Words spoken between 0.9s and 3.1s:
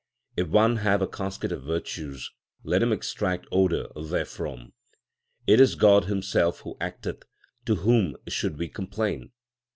a casket of virtues, let him